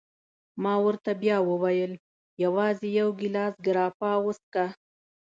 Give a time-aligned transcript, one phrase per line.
[0.63, 1.91] ما ورته بیا وویل:
[2.43, 4.65] یوازي یو ګیلاس ګراپا وڅېښه.